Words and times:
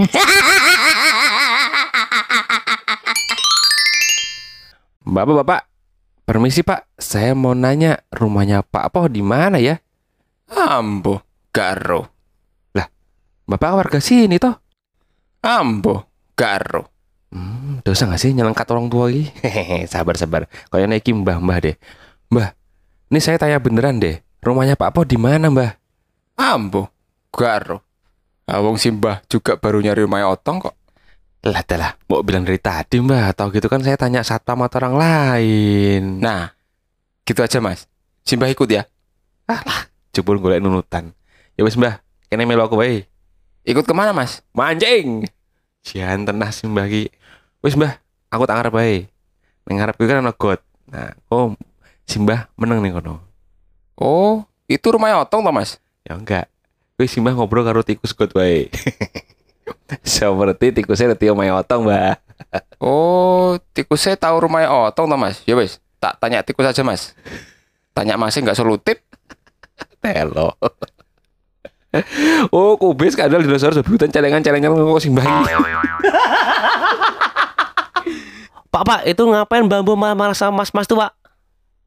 Bapak-bapak, 5.10 5.66
permisi 6.22 6.62
Pak, 6.62 6.86
saya 6.96 7.34
mau 7.34 7.52
nanya 7.52 7.98
rumahnya 8.14 8.62
Pak 8.62 8.94
Po 8.94 9.10
di 9.10 9.20
mana 9.20 9.58
ya? 9.58 9.82
Ambo, 10.50 11.22
garo. 11.50 12.20
Bapak 13.50 13.70
warga 13.74 13.98
sini 13.98 14.38
toh? 14.38 14.54
Ambo, 15.42 16.06
garo. 16.38 16.86
Hmm, 17.34 17.82
dosa 17.82 18.06
gak 18.06 18.22
sih 18.22 18.30
nyelengkat 18.30 18.62
orang 18.70 18.86
tua 18.86 19.10
lagi? 19.10 19.26
Hehehe, 19.42 19.90
sabar 19.90 20.14
sabar. 20.14 20.46
Kayaknya 20.70 20.94
naiki 20.94 21.10
mbah-mbah 21.10 21.58
deh. 21.58 21.74
Mbah, 22.30 22.54
ini 23.10 23.18
saya 23.18 23.42
tanya 23.42 23.58
beneran 23.58 23.98
deh. 23.98 24.22
Rumahnya 24.38 24.78
Pak 24.78 24.94
Po 24.94 25.02
di 25.02 25.18
mana, 25.18 25.50
Mbah? 25.50 25.74
Ambo, 26.38 26.94
garo. 27.34 27.89
Awong 28.50 28.76
simbah 28.82 29.22
juga 29.30 29.54
baru 29.54 29.78
nyari 29.78 30.02
rumah 30.02 30.26
otong 30.34 30.58
kok. 30.66 30.74
Lah, 31.40 31.64
lah, 31.64 31.96
mau 32.10 32.20
bilang 32.20 32.44
dari 32.44 32.60
tadi, 32.60 33.00
Mbah. 33.00 33.32
Atau 33.32 33.48
gitu 33.54 33.70
kan 33.70 33.80
saya 33.80 33.96
tanya 33.96 34.20
satpam 34.26 34.60
atau 34.66 34.82
orang 34.82 34.96
lain. 34.98 36.20
Nah, 36.20 36.52
gitu 37.24 37.40
aja 37.40 37.62
mas. 37.62 37.86
Simbah 38.26 38.50
ikut 38.50 38.68
ya. 38.68 38.84
Jebul 40.12 40.42
golek 40.42 40.60
nunutan. 40.60 41.14
Ya 41.54 41.62
wis, 41.64 41.78
Mbah. 41.78 42.02
Kene 42.28 42.44
melu 42.44 42.66
aku 42.66 42.76
wae. 42.76 43.08
Ikut 43.64 43.86
ke 43.86 43.94
mana 43.94 44.12
mas? 44.12 44.42
Mancing. 44.52 45.24
Jian 45.86 46.26
tenah 46.28 46.50
sih 46.52 46.68
Mbah 46.68 46.90
ki. 46.90 47.08
Wis, 47.64 47.78
Mbah, 47.78 47.96
aku 48.28 48.44
tak 48.44 48.60
ngarep 48.60 48.74
wae. 48.74 49.08
Ning 49.64 49.80
ngarep 49.80 49.96
kan 49.96 50.20
ana 50.20 50.34
got. 50.34 50.60
Nah, 50.90 51.14
oh 51.30 51.54
Simbah 52.10 52.50
meneng 52.58 52.82
nih 52.82 52.90
kono. 52.90 53.22
Oh, 53.94 54.42
itu 54.66 54.82
rumah 54.90 55.22
otong 55.22 55.46
toh 55.46 55.54
mas? 55.54 55.78
Ya 56.02 56.18
enggak. 56.18 56.50
Wis 57.00 57.16
Simbah 57.16 57.32
ngobrol 57.32 57.64
karo 57.64 57.80
tikus 57.80 58.12
got 58.12 58.28
wae. 58.36 58.68
Seperti 60.04 60.76
tikusnya 60.76 61.16
letih 61.16 61.32
omae 61.32 61.48
otong, 61.48 61.88
Mbah. 61.88 62.20
Oh, 62.76 63.56
tikus 63.72 64.04
saya 64.04 64.20
tahu 64.20 64.44
rumah 64.44 64.68
otong 64.68 65.08
toh 65.08 65.16
mas? 65.16 65.40
Ya 65.48 65.56
wes, 65.56 65.80
tak 65.96 66.20
tanya 66.20 66.44
tikus 66.44 66.68
aja 66.68 66.84
mas. 66.84 67.16
Tanya 67.96 68.20
masih 68.20 68.44
nggak 68.44 68.60
solutif. 68.60 69.00
Telo. 70.04 70.60
oh, 72.54 72.76
kubis 72.76 73.16
kadal 73.16 73.40
dinosaurus 73.40 73.80
bebutan 73.80 74.12
celengan-celengan 74.12 74.76
kok 74.76 75.00
Simbah. 75.00 75.24
Pak, 78.70 78.82
Pak, 78.86 79.00
itu 79.02 79.18
ngapain 79.26 79.66
bambu 79.66 79.98
marah-marah 79.98 80.36
sama 80.36 80.62
mas-mas 80.62 80.86
tuh, 80.86 80.94
Pak? 80.94 81.10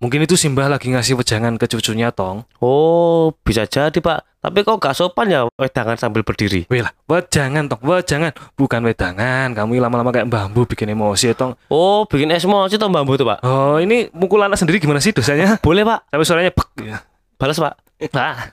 Mungkin 0.00 0.24
itu 0.24 0.32
Simbah 0.32 0.64
lagi 0.64 0.88
ngasih 0.88 1.12
wejangan 1.12 1.60
ke 1.60 1.68
cucunya 1.68 2.08
Tong. 2.08 2.48
Oh, 2.56 3.36
bisa 3.44 3.68
jadi 3.68 3.92
Pak. 3.92 4.40
Tapi 4.40 4.64
kok 4.64 4.80
gak 4.80 4.96
sopan 4.96 5.28
ya 5.28 5.44
wedangan 5.60 6.00
sambil 6.00 6.24
berdiri? 6.24 6.64
Wih 6.72 6.80
lah, 6.80 6.88
wejangan 7.04 7.68
Tong, 7.68 7.84
wejangan. 7.84 8.32
Bukan 8.56 8.80
wedangan, 8.80 9.52
kamu 9.52 9.76
lama-lama 9.76 10.08
kayak 10.08 10.24
bambu 10.32 10.64
bikin 10.64 10.96
emosi 10.96 11.28
ya, 11.28 11.34
Tong. 11.36 11.52
Oh, 11.68 12.08
bikin 12.08 12.32
emosi 12.32 12.80
Tong 12.80 12.88
bambu 12.96 13.20
tuh 13.20 13.28
Pak? 13.28 13.44
Oh, 13.44 13.76
ini 13.76 14.08
mukul 14.16 14.40
anak 14.40 14.56
sendiri 14.56 14.80
gimana 14.80 15.04
sih 15.04 15.12
dosanya? 15.12 15.60
Boleh 15.60 15.84
Pak. 15.84 16.08
Tapi 16.08 16.22
suaranya 16.24 16.48
pek. 16.56 16.68
Ya. 16.80 17.04
Balas 17.36 17.60
Pak. 17.60 17.76
Nah, 18.16 18.48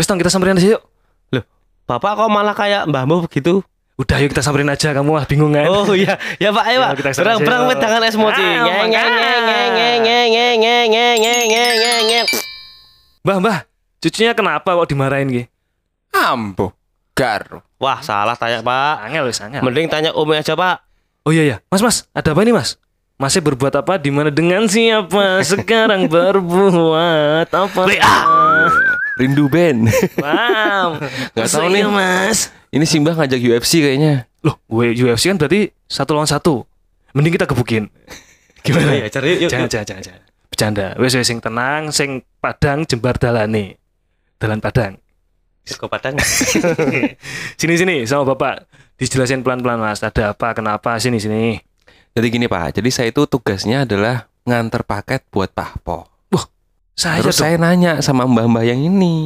Wis 0.00 0.08
Tong, 0.08 0.16
kita 0.16 0.32
samperin 0.32 0.56
aja 0.56 0.80
yuk. 0.80 0.82
Loh, 1.36 1.44
Bapak 1.84 2.24
kok 2.24 2.32
malah 2.32 2.56
kayak 2.56 2.88
bambu 2.88 3.20
begitu? 3.28 3.60
Udah 4.00 4.16
yuk 4.16 4.32
kita 4.32 4.40
samperin 4.40 4.64
aja 4.72 4.96
kamu 4.96 5.12
lah, 5.12 5.28
bingung 5.28 5.52
kan. 5.52 5.68
Oh 5.68 5.92
iya, 5.92 6.16
ya 6.40 6.48
Pak, 6.56 6.64
ya, 6.64 6.72
ayo 6.72 6.78
Pak. 6.88 7.20
Berang-berang 7.20 7.68
wedangan 7.68 8.00
es 8.00 8.16
mochi. 8.16 8.40
Ah, 8.40 8.88
nge 8.88 8.96
nge 8.96 9.04
nge 9.04 9.60
nge 9.76 9.90
nge 10.00 10.18
nge 10.32 10.46
nge 10.56 10.69
Mbah, 13.20 13.36
mbah, 13.36 13.58
cucunya 14.00 14.32
kenapa 14.32 14.72
kok 14.72 14.88
dimarahin 14.88 15.28
Ki? 15.28 15.44
Ambo, 16.16 16.72
garo. 17.12 17.60
Wah, 17.76 18.00
salah 18.00 18.32
tanya, 18.32 18.64
Pak. 18.64 19.04
Angel 19.04 19.28
wes 19.28 19.44
angel. 19.44 19.60
Mending 19.60 19.92
tanya 19.92 20.16
Umi 20.16 20.40
aja, 20.40 20.56
Pak. 20.56 20.80
Oh 21.28 21.32
iya 21.36 21.44
ya, 21.44 21.56
Mas 21.68 21.84
Mas, 21.84 22.08
ada 22.16 22.32
apa 22.32 22.40
ini 22.40 22.56
Mas? 22.56 22.80
Masih 23.20 23.44
berbuat 23.44 23.76
apa? 23.76 24.00
Di 24.00 24.08
mana 24.08 24.32
dengan 24.32 24.64
siapa? 24.64 25.44
Sekarang 25.44 26.08
berbuat 26.08 27.52
apa? 27.52 27.82
Rindu 29.20 29.52
band. 29.52 29.92
Wow, 30.16 30.96
Nggak 31.36 31.48
tahu 31.52 31.68
nih. 31.68 31.84
Mas. 31.92 32.48
Ini 32.72 32.88
Simbah 32.88 33.12
ngajak 33.20 33.36
UFC 33.36 33.84
kayaknya. 33.84 34.24
Loh, 34.40 34.56
UFC 34.72 35.28
kan 35.28 35.36
berarti 35.36 35.76
satu 35.84 36.16
lawan 36.16 36.24
satu. 36.24 36.64
Mending 37.12 37.36
kita 37.36 37.44
gebukin. 37.44 37.92
Gimana? 38.64 38.96
Ya, 38.96 39.12
cari 39.12 39.44
yuk. 39.44 39.52
jangan, 39.52 39.68
jangan, 39.68 39.84
jangan, 39.84 40.02
jangan. 40.08 40.29
Bercanda. 40.60 40.92
Wes 41.00 41.16
wes 41.16 41.24
sing 41.24 41.40
tenang, 41.40 41.88
sing 41.88 42.20
padang 42.36 42.84
jembar 42.84 43.16
dalane. 43.16 43.80
Dalan 44.36 44.60
padang. 44.60 45.00
Kok 45.64 45.88
padang? 45.88 46.20
Sini 47.60 47.80
sini 47.80 48.04
sama 48.04 48.36
Bapak. 48.36 48.68
Dijelasin 49.00 49.40
pelan-pelan 49.40 49.80
Mas. 49.80 50.04
Ada 50.04 50.36
apa? 50.36 50.52
Kenapa? 50.52 51.00
Sini 51.00 51.16
sini. 51.16 51.56
Jadi 52.12 52.26
gini 52.28 52.44
Pak, 52.44 52.76
jadi 52.76 52.92
saya 52.92 53.08
itu 53.08 53.24
tugasnya 53.24 53.88
adalah 53.88 54.28
nganter 54.44 54.84
paket 54.84 55.24
buat 55.32 55.48
Pak 55.48 55.80
Po. 55.80 56.04
Saya 56.92 57.24
Terus 57.24 57.40
dong. 57.40 57.48
saya 57.48 57.56
nanya 57.56 58.04
sama 58.04 58.28
mbah-mbah 58.28 58.60
yang 58.60 58.84
ini. 58.84 59.16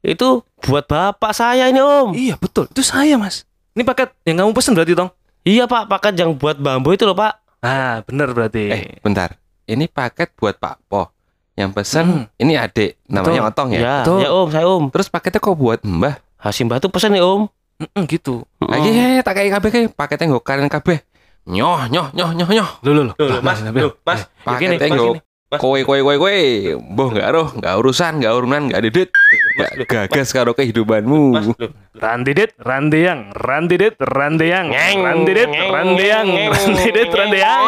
Itu 0.00 0.48
buat 0.64 0.88
bapak 0.88 1.36
saya 1.36 1.68
ini, 1.68 1.76
Om. 1.76 2.16
Iya, 2.16 2.40
betul. 2.40 2.72
Itu 2.72 2.80
saya, 2.80 3.20
Mas. 3.20 3.44
Ini 3.76 3.84
paket 3.84 4.08
yang 4.24 4.40
kamu 4.40 4.56
pesen 4.56 4.72
berarti, 4.72 4.96
Tong? 4.96 5.12
Iya, 5.44 5.68
Pak. 5.68 5.92
Paket 5.92 6.24
yang 6.24 6.32
buat 6.40 6.56
bambu 6.56 6.96
itu 6.96 7.04
loh, 7.04 7.12
Pak. 7.12 7.60
Ah, 7.60 8.00
bener 8.08 8.32
berarti. 8.32 8.64
Eh, 8.72 8.84
bentar. 9.04 9.39
Ini 9.70 9.86
paket 9.86 10.34
buat 10.34 10.58
Pak 10.58 10.82
Po. 10.84 11.14
Yang 11.54 11.70
pesen 11.72 12.06
Hmm. 12.06 12.24
ini 12.36 12.56
adik, 12.56 12.98
namanya 13.06 13.44
Betul. 13.44 13.50
Otong 13.52 13.68
ya. 13.70 13.78
Ya, 13.78 13.94
Betul. 14.00 14.18
ya 14.18 14.30
Om, 14.32 14.48
saya 14.48 14.66
Om. 14.66 14.84
Terus 14.88 15.06
paketnya 15.06 15.38
kok 15.38 15.54
buat 15.54 15.78
Mbah? 15.80 16.14
Hasim 16.36 16.66
Mbah 16.66 16.78
tuh 16.78 16.90
pesen 16.90 17.12
nih, 17.12 17.20
Om. 17.20 17.46
Mm-mm, 17.78 18.02
gitu. 18.06 18.42
Lagi 18.58 18.90
he, 18.90 19.20
tak 19.20 19.36
kayak 19.36 19.56
kabeh 19.56 19.70
kayak 19.70 19.88
paketnya 19.94 20.26
nggo 20.28 20.40
kalian 20.40 20.66
kabeh. 20.66 20.98
Nyoh, 21.46 21.86
nyoh, 21.86 22.10
nyoh, 22.10 22.30
nyoh, 22.34 22.50
nyoh. 22.50 22.68
Loh, 22.82 22.92
loh, 22.92 23.04
loh. 23.06 23.14
Loh, 23.14 23.26
loh, 23.28 23.38
Nah, 23.38 23.44
Mas, 23.46 23.58
loh, 23.62 23.92
Mas. 24.02 24.20
ya 24.20 24.26
Paketnya 24.44 24.88
nggo 24.90 25.06
gini. 25.14 25.20
kowe 25.52 25.80
kowe 25.80 25.98
kowe 25.98 26.14
kowe. 26.16 26.36
Mbah 26.76 27.06
enggak 27.08 27.28
roh, 27.30 27.48
enggak 27.52 27.74
urusan, 27.76 28.12
enggak 28.18 28.32
urunan, 28.32 28.62
enggak 28.66 28.82
didit. 28.82 29.08
Enggak 29.56 29.70
gagas 29.86 30.28
karo 30.30 30.52
kehidupanmu. 30.52 31.22
Mas, 31.32 31.46
loh. 31.50 31.70
Randidit, 31.92 32.52
randeyang, 32.56 33.32
randidit, 33.34 33.94
randeyang, 33.98 34.68
Ngeng, 34.68 34.98
randidit, 35.02 35.48
ngeng, 35.48 35.70
randeyang, 35.70 36.26
ngeng, 36.26 36.50
randidit, 36.50 37.06
ngeng, 37.06 37.18
randeyang. 37.18 37.64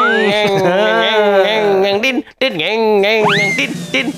Din, 2.03 2.27
din, 2.43 2.53
ngeng, 2.59 2.83
ngeng, 3.01 3.23
ngeng, 3.23 3.51
din, 3.55 3.71
din. 3.95 4.09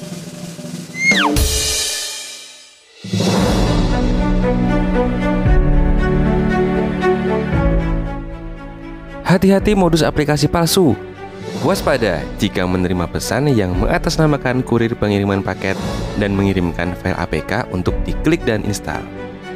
Hati-hati 9.24 9.76
modus 9.76 10.00
aplikasi 10.00 10.48
palsu. 10.48 10.96
Waspada 11.64 12.20
jika 12.36 12.64
menerima 12.68 13.08
pesan 13.08 13.48
yang 13.48 13.72
mengatasnamakan 13.76 14.60
kurir 14.60 14.92
pengiriman 14.96 15.40
paket 15.40 15.76
dan 16.20 16.36
mengirimkan 16.36 16.92
file 17.00 17.16
APK 17.16 17.72
untuk 17.72 17.96
diklik 18.04 18.44
dan 18.44 18.60
install 18.68 19.00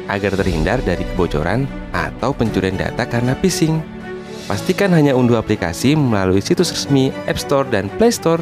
agar 0.09 0.33
terhindar 0.33 0.81
dari 0.81 1.05
kebocoran 1.13 1.69
atau 1.93 2.33
pencurian 2.33 2.75
data 2.75 3.05
karena 3.05 3.37
phishing. 3.37 3.98
Pastikan 4.49 4.89
hanya 4.97 5.13
unduh 5.13 5.37
aplikasi 5.37 5.93
melalui 5.93 6.41
situs 6.41 6.73
resmi 6.73 7.13
App 7.29 7.37
Store 7.37 7.69
dan 7.69 7.85
Play 8.01 8.09
Store 8.09 8.41